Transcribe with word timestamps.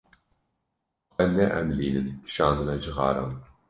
Xwe 1.13 1.23
neelîmînin 1.35 2.07
kişandina 2.25 2.75
cixaran. 2.83 3.31